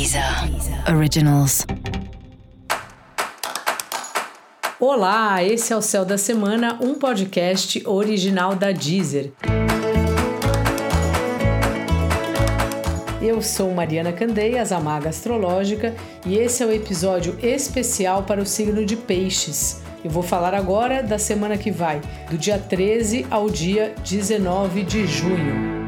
[0.00, 0.24] Deezer
[0.96, 1.66] Originals.
[4.80, 9.30] Olá, esse é o Céu da Semana, um podcast original da Deezer.
[13.20, 15.94] Eu sou Mariana Candeias, a Maga Astrológica,
[16.24, 19.82] e esse é o episódio especial para o signo de Peixes.
[20.02, 25.06] Eu vou falar agora da semana que vai, do dia 13 ao dia 19 de
[25.06, 25.78] junho.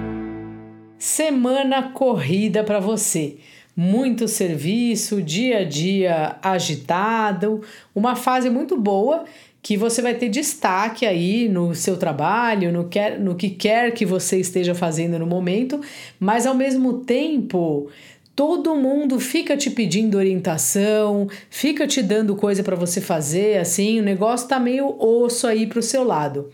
[0.98, 3.38] Semana corrida para você.
[3.74, 7.62] Muito serviço, dia a dia agitado,
[7.94, 9.24] uma fase muito boa
[9.62, 14.04] que você vai ter destaque aí no seu trabalho, no, que, no que quer que
[14.04, 15.80] você esteja fazendo no momento,
[16.18, 17.88] mas ao mesmo tempo
[18.34, 24.02] todo mundo fica te pedindo orientação, fica te dando coisa para você fazer, assim, o
[24.02, 26.50] negócio tá meio osso aí pro seu lado.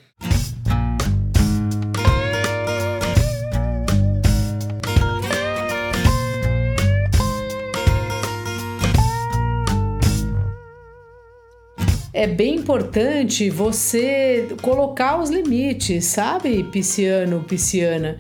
[12.19, 18.19] É bem importante você colocar os limites, sabe, pisciano, pisciana?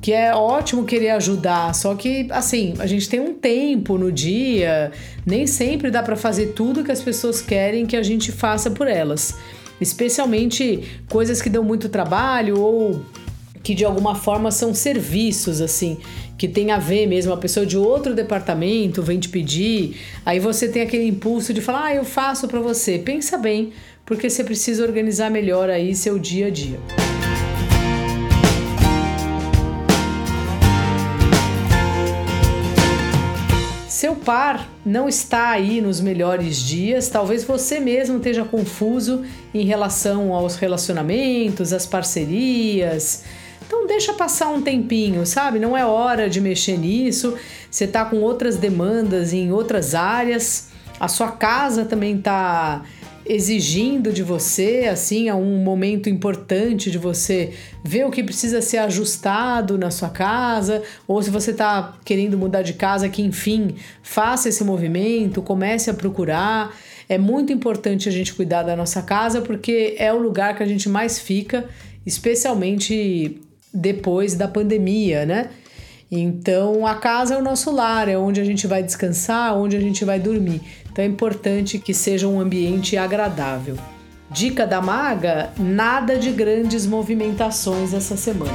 [0.00, 4.90] Que é ótimo querer ajudar, só que assim, a gente tem um tempo no dia,
[5.26, 8.88] nem sempre dá para fazer tudo que as pessoas querem que a gente faça por
[8.88, 9.36] elas.
[9.78, 13.02] Especialmente coisas que dão muito trabalho ou
[13.66, 15.98] que de alguma forma são serviços assim,
[16.38, 20.68] que tem a ver mesmo, a pessoa de outro departamento vem te pedir, aí você
[20.68, 22.96] tem aquele impulso de falar: "Ah, eu faço para você".
[22.96, 23.72] Pensa bem,
[24.04, 26.78] porque você precisa organizar melhor aí seu dia a dia.
[33.88, 40.32] Seu par não está aí nos melhores dias, talvez você mesmo esteja confuso em relação
[40.32, 43.24] aos relacionamentos, às parcerias,
[43.64, 45.58] então deixa passar um tempinho, sabe?
[45.58, 47.36] Não é hora de mexer nisso.
[47.70, 50.68] Você tá com outras demandas em outras áreas.
[50.98, 52.82] A sua casa também tá
[53.28, 57.52] exigindo de você, assim, é um momento importante de você
[57.84, 62.62] ver o que precisa ser ajustado na sua casa, ou se você está querendo mudar
[62.62, 66.76] de casa, que enfim, faça esse movimento, comece a procurar.
[67.08, 70.66] É muito importante a gente cuidar da nossa casa porque é o lugar que a
[70.66, 71.68] gente mais fica,
[72.04, 73.40] especialmente
[73.72, 75.50] depois da pandemia, né?
[76.10, 79.80] Então a casa é o nosso lar, é onde a gente vai descansar, onde a
[79.80, 80.60] gente vai dormir.
[80.90, 83.76] Então é importante que seja um ambiente agradável.
[84.30, 88.52] Dica da maga: nada de grandes movimentações essa semana.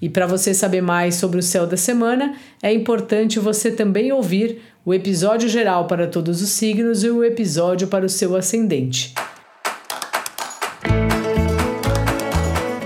[0.00, 4.60] E para você saber mais sobre o céu da semana, é importante você também ouvir
[4.84, 9.14] o episódio geral para todos os signos e o episódio para o seu ascendente.